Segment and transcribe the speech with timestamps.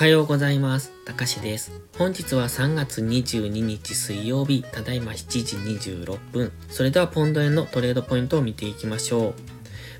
[0.00, 0.92] おはようございます。
[1.04, 1.72] たかしです。
[1.98, 5.56] 本日は3月22日水曜日、ただいま7時
[5.90, 6.52] 26分。
[6.70, 9.34] それではポンド円のトレードポイントを見ていきましょう。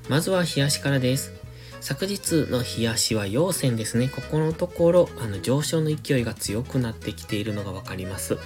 [0.09, 1.40] まずは冷やしからです。
[1.81, 4.07] 昨日の冷やしは陽線ですね。
[4.07, 8.37] ここのところ、あの上昇の勢いが強くなってきているのがわかります。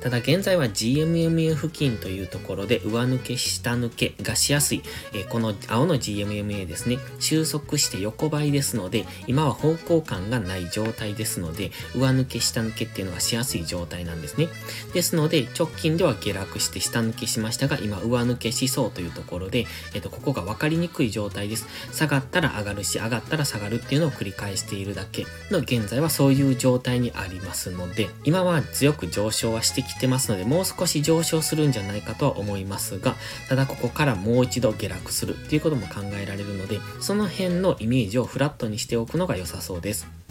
[0.00, 4.82] ただ現在は GMMA 付近というところで上抜け、下抜けがしやすい。
[5.12, 6.98] えーこの青の GMMA ですね。
[7.18, 14.46] 収束して横ばいですので、今は方向感がない状態ですので、上抜け、下抜けっていうのがしやすい状態なんですね。
[14.92, 21.66] ですので、直近では下落して下抜けしましたが、今上抜けしそうというところで、えっと、ここが分かりにくい状態です。
[21.90, 33.14] 下がったら上がるし、上がったら下がるっていうのを繰り返しているだけの現在はそういう状態にありますので、今は強く上昇はしてきてますので、もう少し上昇するんじゃないかとは思いますが、
[33.48, 40.23] ただここからもう一度下落するっていうことも考えられるので、その辺のイメージをフラットにしておくのが良さそうです。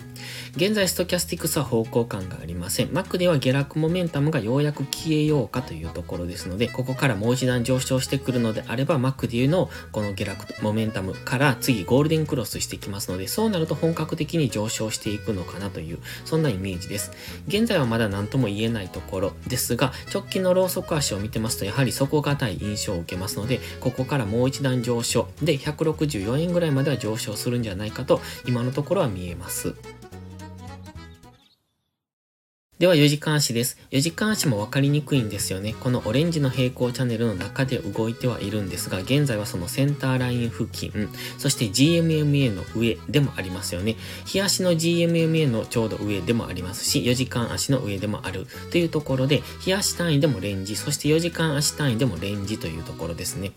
[0.56, 2.94] 現在ストキャスティクスは方向感がありません。
[2.94, 17.14] マックでは下落モメンタムがようやく消えようかというところですので、ここからもう一段上昇してくるのであれば、マックでいうのこの下落モメンタムから次ゴールデンクロスしてきますので、そうなると本格的に上昇していくのかなという、そんなイメージです。
[17.48, 29.74] 現在はまだ何とも言えないところですが、直近のローソク足を見てますと、やはり底堅い印象を受けますので、ここからもう一段上昇で164円ぐらいまでは上昇するんじゃないかと、今のところは見えます。
[32.84, 33.78] では4時間足です。
[33.92, 35.74] 4時間足も分かりにくいんですよね。
[35.80, 40.92] このオレンジの平行チャンネルの中で動いてはいるんですが、現在はそのセンターライン付近、
[41.38, 43.96] そして GMMA の上でもありますよね。
[44.26, 53.54] 日足の GMMA のちょうど上でもありますし、4時間足の上でもあるというところで、日足単位でもレンジ、そして4時間足単位でもレンジというところですね。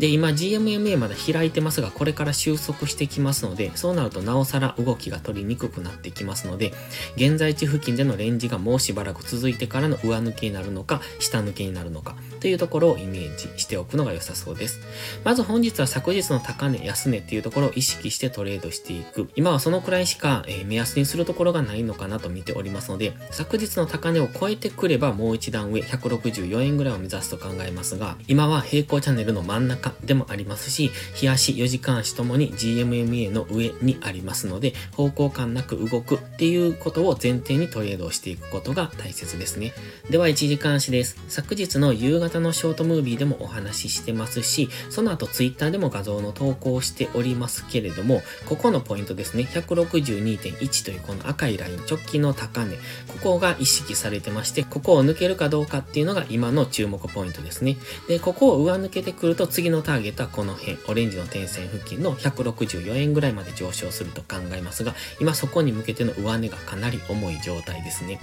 [0.00, 6.74] で、今 GMMA まだ開いてますが、これから収束してきますので、そうなるとなおさら動きが取りにくくなってきますので、
[7.14, 14.80] 現在地付近でのレンジがもうしばらく続いてからの上抜けになるのか、下抜けになるのか、というところをイメージしておくのが良さそうです。
[15.22, 19.28] まず本日は昨日の高値、安値っていうところを意識してトレードしていく。
[19.36, 39.72] 今はそのくらいしか、え目安にするところがないのかなと見ておりますので、昨日の高値を超えてくればもう一段上、164円ぐらいを目指すと考えますが、今は平行チャンネルの真ん中でもありますし、日足、4時間足ともに GMMA の上にありますので、方向感なく動くっていうことを前提にトレードをしていくことが大切ですね。
[40.08, 41.16] では1時間足です。
[41.26, 52.80] 昨日の夕方のショートムービーでもお話ししてますし、その後 Twitter でも画像の投稿をしておりますけれども、ここのポイントですね、162.1というこの赤いライン、直近の高値、こ
[53.20, 57.76] こが意識されてまして、ここを抜けるかどうかっていうのが今の注目ポイントですね。
[58.06, 68.20] で、ここを上抜けてくると次のターゲットはこの辺、オレンジの点線付近の164円ぐらいまで上昇すると考えますが、今そこに向けての上値がかなり重い状態ですね。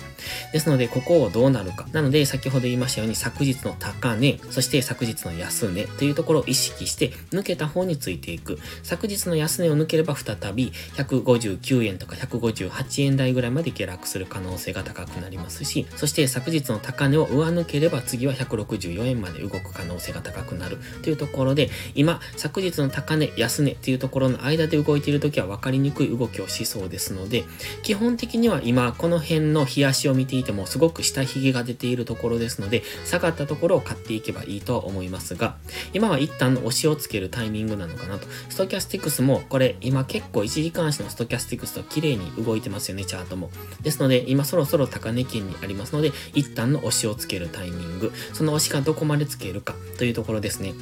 [0.54, 1.88] ですので、ここをどうなるか。
[1.92, 8.60] なので、先ほど言いましたように、昨日の高値、そして昨日の安値というところを意識して、抜けた方についていく。
[8.84, 27.44] 昨日の安値を抜ければ、再び159円とか158円台ぐらいまで下落する可能性が高くなりますし、そして昨日の高値を上抜ければ、次は164円まで動く可能性が高くなるというところで、今、昨日の高値、安値っていうところの間で動いているときは分かりにくい動きをしそうですので、
[27.84, 35.58] 基本的には今、この辺の冷やしを見ていても、すごく下髭が出ているところですので、下がったところを買っていけばいいとは思いますが、
[35.94, 38.28] 今は一旦の押しをつけるタイミングなのかなと。
[38.50, 43.52] ストキャスティクスも、これ、今結構1時間足のストキャスティクスと綺麗に動いてますよね、チャートも。
[43.82, 50.74] ですので、今そろそろ高値圏にありますので、一旦の押しをつけるタイミング、その押しがどこまでつけるかというところですね。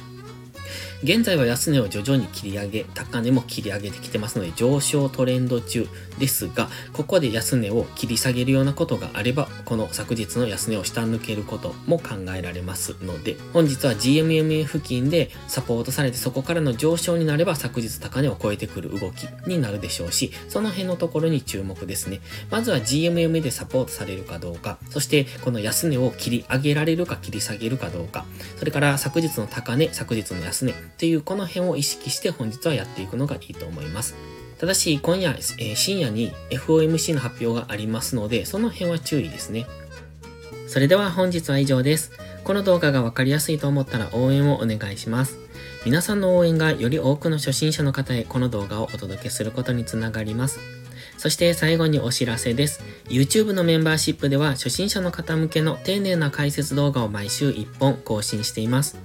[1.02, 5.88] 現在は安値を徐々に切り上げ、高値も切り上げてきてますので、上昇トレンド中
[6.18, 22.20] ですが、ここで安値を切り下げるようなことがあれば、この昨日の安値を下抜けることも考えられますので、本日は GMMA 付近でサポートされて、そこからの上昇になれば昨日高値を超えてくる動きになるでしょうし、その辺のところに注目ですね。
[22.50, 28.26] まずは GMMA でサポートされるかどうか、そしてこの安値を切り上げられるか切り下げるかどうか、
[28.58, 34.16] それから昨日の高値、昨日の安値っていうこの辺を意識して本日はやっていくのがいいと思います。
[34.58, 39.66] ただし、今夜、えー深夜に FOMC の発表がありますので、その辺は注意ですね。
[40.66, 42.12] それでは本日は以上です。
[42.44, 45.38] この動画がわかりやすいと思ったら応援をお願いします。
[45.86, 50.79] 皆さんの応援がより多くの初心者の方へこの動画をお届けすることにつながります。
[51.20, 52.82] そして最後にお知らせです。
[53.10, 58.96] YouTube のメンバーシップでは初心者の方向けの丁寧な解説動画を毎週1本更新しています。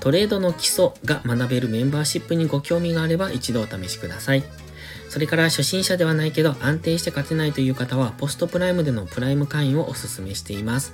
[0.00, 4.42] トレードの基礎が学べるメンバーシップにご興味があれば一度お試しください。
[5.14, 10.92] それから初心者ではないけど安定して勝てないという方はポストプライムでのプライム会員をお勧めしています。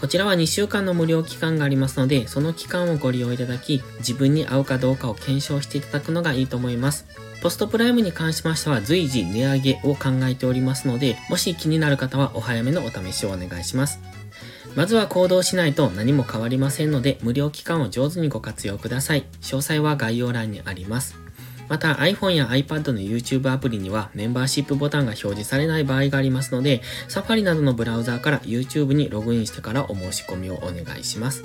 [0.00, 7.06] こちらは2週間の無料期間がありますので、その期間をご利用いただき、自分に合うかどうかを検証していただくのがいいと思います。
[7.42, 13.98] ポストプライムに関しましては随時値上げを考えておりますので、もし気になる方はお早めのお試しをお願いします。
[14.76, 19.24] まずは行動しないと何も変わりませんので、無料期間を上手にご活用ください。
[19.40, 21.25] 詳細は概要欄にあります。
[21.68, 31.44] また iPhone や iPad の YouTube アプリにはメンバーシップボタンが表示されない場合がありますので、Safari などのブラウザーから YouTube にログインしてからお申し込みをお願いします。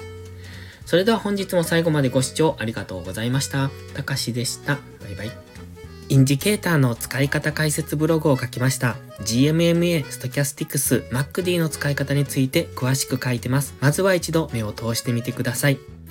[0.86, 3.70] それでは本日も最後までご視聴ありがとうございました。
[3.94, 4.80] たかしでした。
[5.02, 5.32] バイバイ。
[6.10, 8.98] インジケーターの使い方解説ブログを書きました。
[9.22, 13.76] GMMA、ストキャスティクス、MacD の使い方について詳しく書いてます。
[13.80, 15.80] まずは一度目を通してみてください。